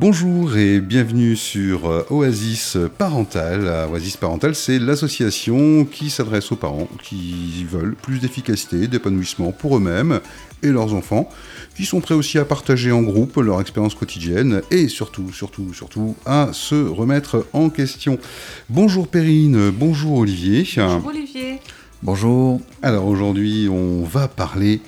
[0.00, 3.66] Bonjour et bienvenue sur euh, Oasis Parental.
[3.90, 10.20] Oasis Parental, c'est l'association qui s'adresse aux parents qui veulent plus d'efficacité, d'épanouissement pour eux-mêmes
[10.62, 11.28] et leurs enfants,
[11.74, 16.14] qui sont prêts aussi à partager en groupe leur expérience quotidienne et surtout, surtout, surtout
[16.24, 18.20] à se remettre en question.
[18.68, 20.64] Bonjour Perrine, bonjour Olivier.
[20.76, 21.58] Bonjour Olivier.
[22.04, 22.60] Bonjour.
[22.82, 24.80] Alors aujourd'hui, on va parler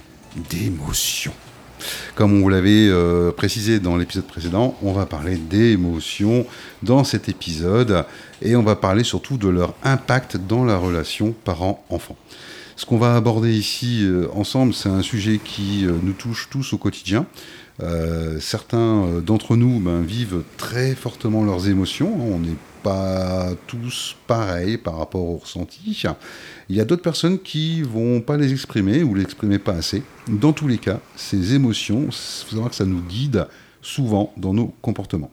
[0.50, 1.32] d'émotions.
[2.14, 6.46] Comme on vous l'avait euh, précisé dans l'épisode précédent, on va parler d'émotions
[6.82, 8.04] dans cet épisode
[8.42, 12.16] et on va parler surtout de leur impact dans la relation parent-enfant.
[12.76, 16.72] Ce qu'on va aborder ici euh, ensemble, c'est un sujet qui euh, nous touche tous
[16.72, 17.26] au quotidien.
[18.40, 22.12] certains d'entre nous ben, vivent très fortement leurs émotions.
[22.14, 26.02] On n'est pas tous pareils par rapport au ressenti.
[26.68, 30.02] Il y a d'autres personnes qui vont pas les exprimer ou les exprimer pas assez.
[30.28, 33.46] Dans tous les cas, ces émotions, il faut savoir que ça nous guide
[33.82, 35.30] souvent dans nos comportements.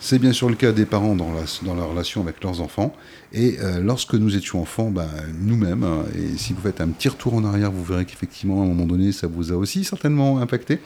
[0.00, 2.94] C'est bien sûr le cas des parents dans la, relation avec leurs enfants.
[3.32, 5.08] Et euh, lorsque nous étions enfants, ben,
[5.40, 8.64] nous-mêmes, hein, et si vous faites un petit retour en arrière, vous verrez qu'effectivement, à
[8.64, 10.78] un moment donné, ça vous a aussi certainement impacté.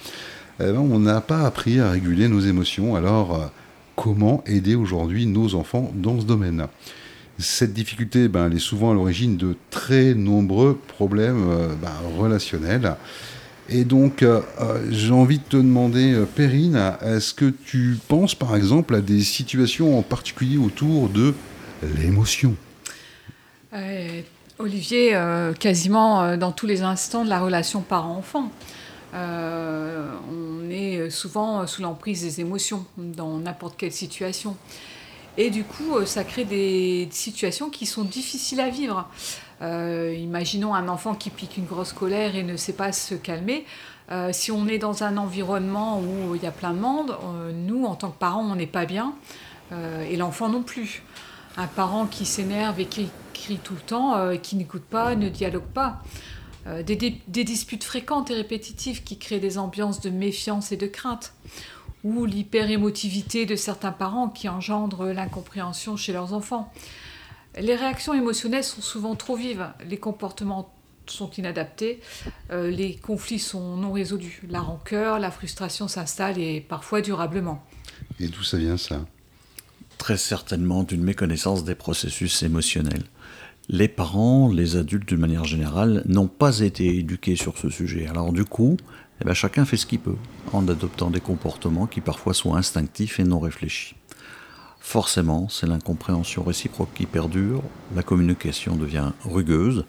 [0.61, 2.97] Eh ben, on n'a pas appris à réguler nos émotions.
[2.97, 3.47] Alors, euh,
[3.97, 6.67] comment aider aujourd'hui nos enfants dans ce domaine
[7.39, 12.97] cette difficulté, ben, elle est souvent à l'origine de très nombreux problèmes euh, ben, relationnels.
[13.69, 18.57] Et donc, euh, euh, j'ai envie de te demander, Perrine, est-ce que tu penses par
[18.57, 21.35] exemple à des situations en particulier autour de
[21.99, 22.55] l'émotion?
[24.59, 25.19] Olivier,
[25.59, 28.53] quasiment dans tous les instants de la relation parent-enfant.
[29.13, 34.57] On est souvent sous l'emprise des émotions dans n'importe quelle situation.
[35.39, 39.09] Et du coup, euh, ça crée des situations qui sont difficiles à vivre.
[39.63, 43.65] Euh, imaginons un enfant qui pique une grosse colère et ne sait pas se calmer.
[44.11, 47.17] Euh, si on est dans un environnement où il y a plein de monde,
[47.55, 49.15] nous, en tant que parents, on n'est pas bien,
[50.07, 51.03] et l'enfant non plus.
[51.57, 55.63] Un parent qui s'énerve et qui crie tout le temps, qui n'écoute pas, ne dialogue
[55.63, 56.03] pas.
[56.67, 61.35] Des, disputes fréquentes et répétitives qui créent des ambiances de méfiance et de crainte
[62.05, 66.73] ou l'hyperémotivité de certains parents qui engendrent l'incompréhension chez leurs enfants.
[67.61, 70.73] Les réactions émotionnelles sont souvent trop vives, les comportements
[71.07, 72.01] sont inadaptés,
[72.51, 77.65] euh, les conflits sont non résolus, la rancœur, la frustration s'installe et parfois durablement.
[78.21, 79.05] Et d'où ça vient ça?
[79.99, 83.05] Très certainement d'une méconnaissance des processus émotionnels.
[83.69, 88.07] Les parents, les adultes d'une manière générale, n'ont pas été éduqués sur ce sujet.
[88.07, 88.77] Alors du coup,
[89.21, 90.17] eh ben, chacun fait ce qu'il peut,
[90.53, 93.95] en adoptant des comportements qui parfois sont instinctifs et non réfléchis.
[94.81, 97.63] Forcément, c'est l'incompréhension réciproque qui perdure,
[97.95, 99.85] la communication devient rugueuse,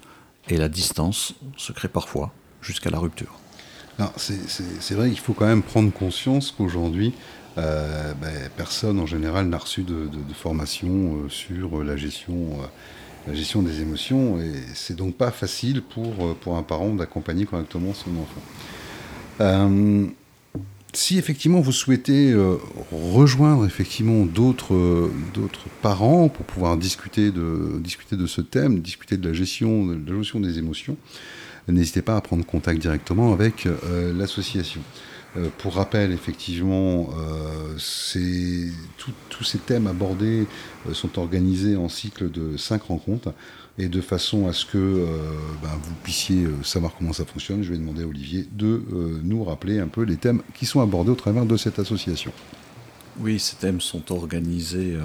[0.50, 2.32] et la distance se crée parfois
[2.62, 3.40] jusqu'à la rupture.
[4.18, 7.14] C'est vrai qu'il faut quand même prendre conscience qu'aujourd'hui,
[7.58, 12.66] euh, ben, personne en général n'a reçu de, formation euh, sur la gestion, euh,
[13.28, 17.94] la gestion des émotions, et c'est donc pas facile pour, pour un parent d'accompagner correctement
[17.94, 18.42] son enfant.
[19.42, 20.06] Euh,
[20.94, 22.58] si effectivement vous souhaitez euh,
[22.92, 29.28] rejoindre effectivement d'autres d'autres parents pour pouvoir discuter de discuter de ce thème, discuter de
[29.28, 30.96] la gestion de la gestion des émotions,
[31.68, 33.68] n'hésitez pas à prendre contact directement avec
[35.36, 37.10] euh, pour rappel, effectivement,
[39.30, 40.48] tous ces thèmes abordés
[40.94, 43.34] sont organisés en cycle de cinq rencontres
[43.78, 45.08] et de façon à ce que euh,
[45.62, 49.20] ben, vous puissiez euh, savoir comment ça fonctionne, je vais demander à Olivier de euh,
[49.24, 52.32] nous rappeler un peu les thèmes qui sont abordés au travers de cette association.
[53.20, 54.98] Oui, ces thèmes sont organisés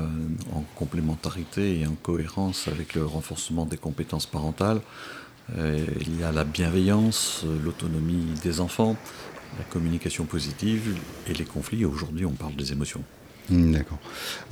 [0.54, 4.80] en complémentarité et en cohérence avec le renforcement des compétences parentales.
[5.54, 8.96] il y a la bienveillance, l'autonomie des enfants,
[9.56, 10.96] la communication positive
[11.28, 11.84] et les conflits.
[11.84, 13.02] Aujourd'hui, on parle des émotions.
[13.50, 13.98] Hmm, d'accord.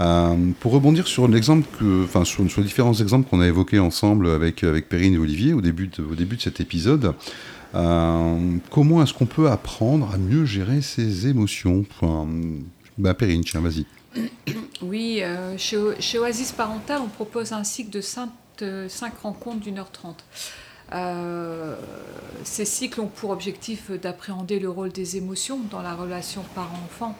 [0.00, 4.30] Euh, pour rebondir sur l'exemple que, enfin sur, les différents exemples qu'on a évoqués ensemble
[4.30, 7.14] avec avec Perrine et Olivier au début de, au début de cet épisode,
[7.74, 11.84] euh, comment est-ce qu'on peut apprendre à mieux gérer ses émotions?
[11.90, 12.26] Enfin,
[12.96, 13.86] bah, Perrine, tiens, vas-y.
[14.82, 18.28] Oui, euh, chez, Oasis Parental, on propose un cycle de 5,
[19.22, 20.22] rencontres d'une heure trente.
[22.46, 27.16] Ces cycles ont pour objectif d'appréhender le rôle des émotions dans la relation parent-enfant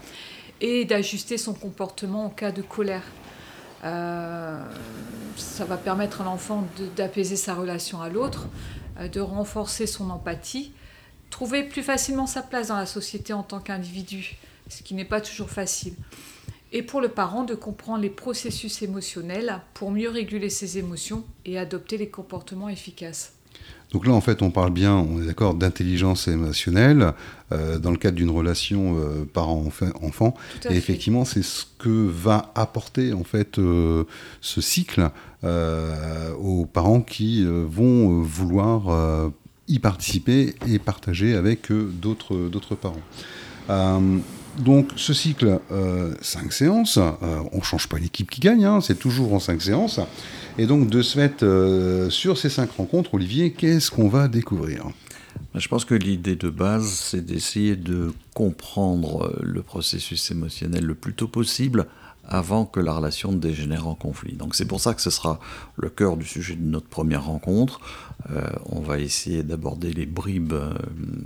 [0.61, 3.03] et d'ajuster son comportement en cas de colère.
[3.85, 4.65] Euh,
[5.37, 8.47] ça va permettre à l'enfant d'apaiser sa relation à l'autre,
[8.99, 10.73] euh, de renforcer son empathie,
[11.29, 14.37] trouver plus facilement sa place dans la société en tant qu'individu,
[14.69, 15.95] ce qui n'est pas toujours facile.
[16.73, 21.59] Et pour le parent, de comprendre les processus émotionnels pour mieux réguler ses émotions et
[21.59, 23.36] adopter les comportements efficaces.
[23.93, 27.13] Donc là, en fait, on parle bien, on est d'accord, d'intelligence émotionnelle
[27.53, 30.35] euh, dans le cadre d'une relation euh, parent-enfant.
[30.57, 30.77] Et fait.
[30.77, 34.05] effectivement, c'est ce que va apporter en fait euh,
[34.41, 35.11] ce cycle
[36.41, 39.31] aux parents qui vont vouloir
[39.69, 43.03] y participer et partager avec d'autres d'autres parents.
[44.59, 47.13] Euh, donc ce cycle, euh, 5 séances, euh,
[47.53, 50.01] on ne change pas l'équipe qui gagne, hein, c'est toujours en 5 séances.
[50.59, 54.85] Et donc de ce fait, euh, sur ces 5 rencontres, Olivier, qu'est-ce qu'on va découvrir?
[55.53, 60.85] Ben, Je pense que l'idée de base, c'est d'essayer de comprendre euh, le processus émotionnel
[60.85, 61.87] le plus tôt possible
[62.29, 64.35] avant que la relation dégénère en conflit.
[64.35, 65.41] Donc c'est pour ça que ce sera
[65.77, 67.81] le cœur du sujet de notre première rencontre.
[68.31, 70.75] Euh, on va essayer d'aborder les bribes, euh,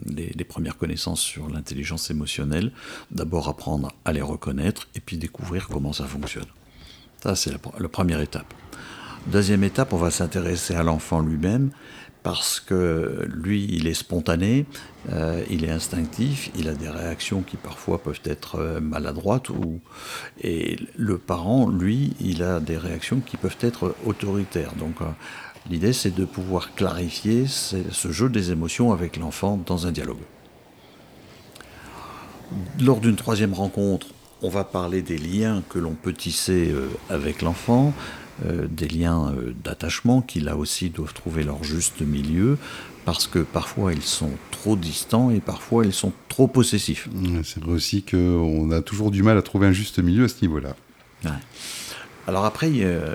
[0.07, 2.73] les, premières connaissances sur l'intelligence émotionnelle.
[3.11, 6.47] D'abord apprendre à les reconnaître et puis découvrir comment ça fonctionne.
[7.23, 8.53] Ça, c'est la première étape.
[9.27, 11.71] Deuxième étape, on va s'intéresser à l'enfant lui-même
[12.23, 14.67] parce que lui, il est spontané,
[15.11, 19.49] euh, il est instinctif, il a des réactions qui parfois peuvent être euh, maladroites,
[20.43, 24.75] et le parent, lui, il a des réactions qui peuvent être autoritaires.
[24.75, 25.07] Donc euh,
[25.71, 30.19] l'idée, c'est de pouvoir clarifier ce jeu des émotions avec l'enfant dans un dialogue.
[32.81, 34.09] Lors d'une troisième rencontre,
[34.43, 36.75] on va parler des liens que l'on peut tisser
[37.11, 37.93] avec l'enfant,
[38.47, 42.59] euh, des liens euh, d'attachement qui là aussi doivent trouver leur juste milieu,
[43.05, 47.09] parce que parfois ils sont trop distants et parfois ils sont trop possessifs.
[47.45, 50.43] C'est vrai aussi qu'on a toujours du mal à trouver un juste milieu à ce
[50.43, 50.77] niveau-là.
[51.25, 51.31] Ouais.
[52.27, 53.15] Alors après, euh,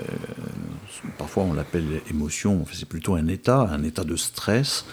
[1.16, 4.84] parfois on l'appelle émotion, c'est plutôt un état, un état de stress.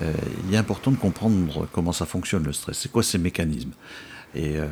[0.00, 0.12] Euh,
[0.46, 3.72] il est important de comprendre comment ça fonctionne le stress, c'est quoi ces mécanismes?
[4.36, 4.68] Et euh,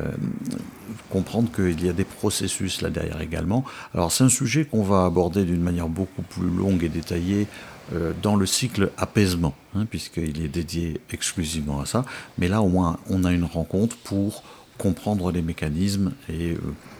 [1.09, 3.65] comprendre qu'il y a des processus là derrière également.
[3.93, 7.47] Alors c'est un sujet qu'on va aborder d'une manière beaucoup plus longue et détaillée
[7.93, 12.05] euh, dans le cycle apaisement, hein, puisqu'il est dédié exclusivement à ça.
[12.37, 14.43] Mais là au moins on a une rencontre pour
[14.77, 16.55] comprendre les mécanismes et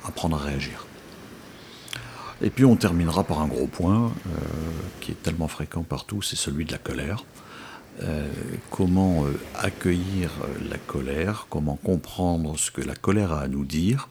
[0.05, 0.85] apprendre à réagir.
[2.41, 4.11] Et puis on terminera par un gros point
[4.99, 7.23] qui est tellement fréquent partout, c'est celui de la colère.
[8.01, 8.27] Euh,
[8.71, 13.65] comment euh, accueillir euh, la colère, comment comprendre ce que la colère a à nous
[13.65, 14.07] dire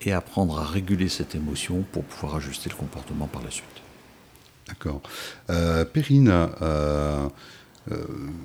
[0.00, 3.66] et apprendre à réguler cette émotion pour pouvoir ajuster le comportement par la suite.
[4.68, 5.02] D'accord.
[5.50, 6.30] Euh, Perrine,
[6.62, 7.28] euh,
[7.92, 7.96] euh,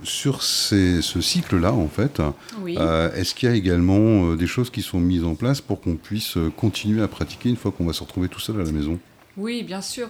[0.04, 2.22] sur ces- ce cycle-là, en fait,
[2.60, 2.76] Oui.
[2.78, 5.80] euh, est-ce qu'il y a également euh, des choses qui sont mises en place pour
[5.80, 8.72] qu'on puisse continuer à pratiquer une fois qu'on va se retrouver tout seul à la
[8.72, 9.00] maison?
[9.38, 10.10] Oui, bien sûr.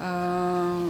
[0.00, 0.88] Euh,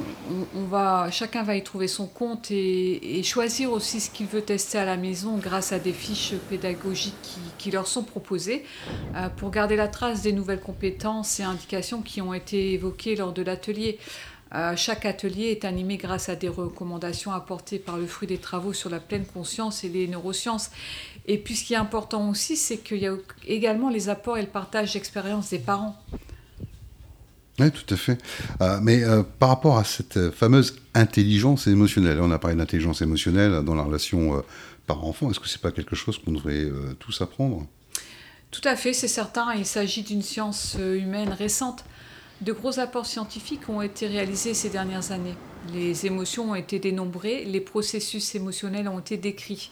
[0.56, 4.78] on, va, chacun va y trouver son compte et, choisir aussi ce qu'il veut tester
[4.78, 8.64] à la maison grâce à des fiches pédagogiques qui, qui leur sont proposées
[9.14, 13.32] euh, pour garder la trace des nouvelles compétences et indications qui ont été évoquées lors
[13.32, 13.98] de l'atelier.
[14.54, 18.72] Euh, chaque atelier est animé grâce à des recommandations apportées par le fruit des travaux
[18.72, 20.70] sur la pleine conscience et les neurosciences.
[21.26, 23.16] Et puis ce qui est important aussi, c'est qu'il y a
[23.46, 25.96] également les apports et le partage d'expériences des parents.
[27.60, 28.18] Oui, tout à fait.
[28.60, 33.00] Euh, mais euh, par rapport à cette euh, fameuse intelligence émotionnelle, on a parlé d'intelligence
[33.00, 34.40] émotionnelle dans la relation euh,
[34.86, 36.66] parent-enfant, est-ce que c'est pas quelque chose qu'on devrait
[36.98, 37.66] tous apprendre?
[38.50, 39.54] Tout à fait, c'est certain.
[39.54, 41.84] Il s'agit d'une science humaine récente.
[42.42, 45.36] De gros apports scientifiques ont été réalisés ces dernières années.
[45.72, 49.70] Les émotions ont été dénombrées, les processus émotionnels ont été décrits.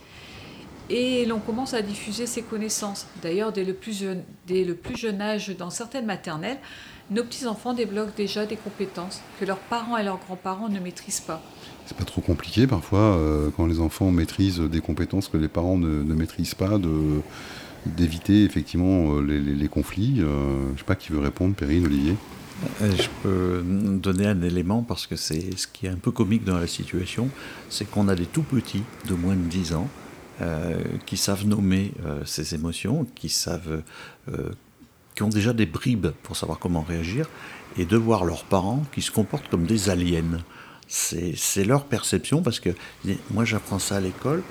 [0.94, 3.06] Et l'on commence à diffuser ces connaissances.
[3.22, 6.58] D'ailleurs, dès, le plus jeune- dès le plus jeune âge, dans certaines maternelles,
[7.11, 11.42] nos petits-enfants débloquent déjà des compétences que leurs parents et leurs grands-parents ne maîtrisent pas.
[11.87, 15.78] C'est pas trop compliqué parfois euh, quand les enfants maîtrisent des compétences que les parents
[15.78, 17.20] ne, ne maîtrisent pas de
[17.84, 20.16] d'éviter effectivement euh, les, les- les conflits.
[20.20, 22.14] Euh, je sais pas qui veut répondre, Perrine, Olivier.
[22.82, 23.64] Euh, Je peux
[23.99, 27.28] donner un élément parce que c'est ce qui est un peu comique dans la situation,
[27.68, 30.01] c'est qu'on a des tout petits de moins de 10 ans euh,
[31.07, 33.83] qui savent nommer euh, ces émotions, qui savent,
[34.29, 34.51] euh,
[35.15, 37.29] qui ont déjà des bribes pour savoir comment réagir,
[37.77, 40.41] et de voir leurs parents qui se comportent comme des aliens.
[40.89, 42.71] C'est leur perception parce que
[43.31, 44.43] moi j'apprends ça à l'école,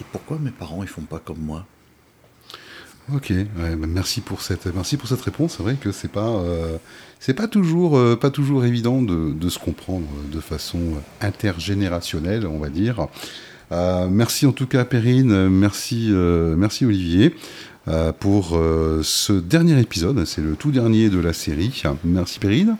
[0.00, 1.66] et pourquoi mes parents ils font pas comme moi?
[3.12, 5.56] Ok, bah, merci pour cette merci pour cette réponse.
[5.56, 6.78] C'est vrai que c'est pas euh,
[7.36, 10.80] pas toujours euh, pas toujours évident de, de se comprendre de façon
[11.20, 13.08] intergénérationnelle, on va dire.
[13.72, 17.34] Euh, merci en tout cas Perrine, merci euh, merci Olivier
[17.86, 20.24] euh, pour euh, ce dernier épisode.
[20.24, 21.82] C'est le tout dernier de la série.
[22.04, 22.76] Merci Perrine,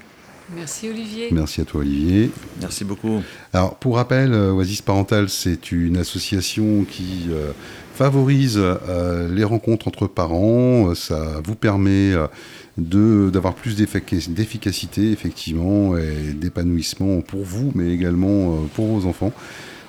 [0.56, 1.28] Merci Olivier.
[1.30, 2.30] merci à toi Olivier.
[2.61, 3.23] Merci beaucoup.
[3.52, 7.52] Alors, pour rappel, Oasis Parental, c'est une association qui euh,
[7.94, 10.92] favorise euh, les rencontres entre parents.
[10.97, 18.87] Ça vous permet euh, d'avoir plus d'efficacité, effectivement, et d'épanouissement pour vous, mais également pour
[18.87, 19.32] vos enfants.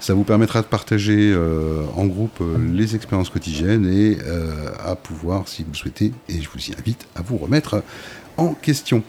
[0.02, 1.34] Ça vous permettra de partager
[1.96, 2.44] en groupe
[2.74, 4.18] les expériences quotidiennes et
[4.84, 7.84] à pouvoir, si vous le souhaitez, et je vous y invite à vous remettre
[8.38, 9.04] en question.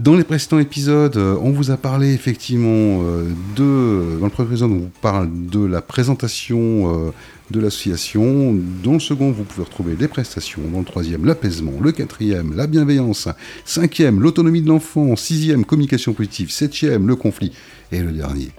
[0.00, 4.18] Dans les précédents épisodes, euh, on vous a parlé effectivement euh, de.
[4.18, 7.10] Dans le premier épisode, on vous parle de la présentation euh,
[7.52, 8.56] de l'association.
[8.82, 10.62] Dans le second, vous pouvez retrouver les prestations.
[10.72, 11.74] Dans le troisième, l'apaisement.
[11.80, 13.28] Le quatrième, la bienveillance.
[13.64, 15.14] Cinquième, l'autonomie de l'enfant.
[15.14, 16.50] Sixième, communication positive.
[16.50, 17.52] Septième, le conflit.
[17.92, 18.50] Et le dernier,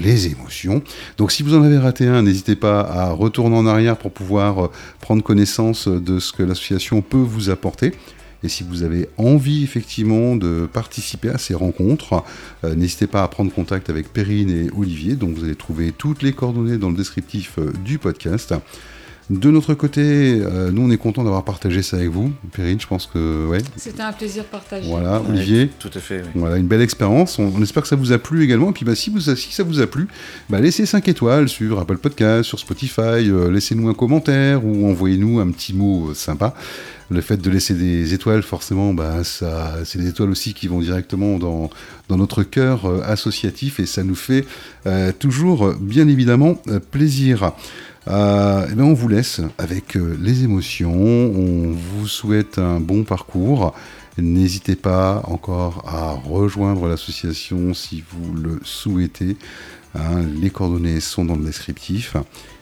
[0.00, 0.82] les émotions.
[1.16, 4.70] Donc si vous en avez raté un, n'hésitez pas à retourner en arrière pour pouvoir
[5.00, 7.92] prendre connaissance de ce que l'association peut vous apporter.
[8.44, 12.22] Et si vous avez envie effectivement de participer à ces rencontres,
[12.64, 16.22] euh, n'hésitez pas à prendre contact avec Perrine et Olivier, dont vous allez trouver toutes
[16.22, 18.54] les coordonnées dans le descriptif euh, du podcast.
[19.30, 22.32] De notre côté, euh, nous on est content d'avoir partagé ça avec vous.
[22.52, 23.58] Perrine, je pense que ouais.
[23.76, 24.88] C'était un plaisir partagé.
[24.88, 25.70] Voilà, Olivier.
[25.78, 26.22] tout à fait.
[26.34, 27.38] Voilà, une belle expérience.
[27.38, 28.70] On, espère que ça vous a plu également.
[28.70, 30.08] Et puis bah, si, vous, si ça vous a plu,
[30.48, 35.50] bah, laissez 5 étoiles sur Apple Podcast, sur Spotify, laissez-nous un commentaire ou envoyez-nous un
[35.50, 36.54] petit mot sympa
[37.10, 40.80] le fait de laisser des étoiles, forcément, bah, ça, c'est des étoiles aussi qui vont
[40.80, 41.70] directement dans,
[42.08, 44.44] dans notre cœur euh, associatif et ça nous fait
[44.86, 46.60] euh, toujours, bien évidemment,
[48.06, 48.72] euh, plaisir.
[48.72, 50.92] et bien on vous laisse avec les émotions.
[50.92, 53.74] On vous souhaite un bon parcours.
[54.16, 59.36] N'hésitez pas encore à rejoindre l'association si vous le souhaitez.
[59.94, 60.22] Hein.
[60.40, 62.16] les coordonnées sont dans le descriptif.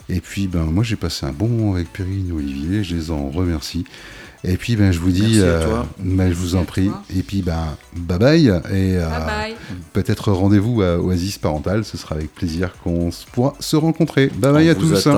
[0.09, 2.85] Et puis, ben, moi, j'ai passé un bon moment avec Perrine et Olivier.
[2.85, 3.85] Je les en remercie.
[4.49, 6.91] Et puis, ben, je vous dis, euh, ben, je vous en prie.
[7.15, 8.47] Et puis, ben, bye bye.
[8.47, 9.09] Et euh,
[9.93, 11.85] peut-être rendez-vous à Oasis Parental.
[11.85, 14.29] Ce sera avec plaisir qu'on pourra se rencontrer.
[14.29, 15.09] Bye bye à tous.